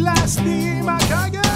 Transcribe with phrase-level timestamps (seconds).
[0.00, 0.98] lastima,
[1.32, 1.47] get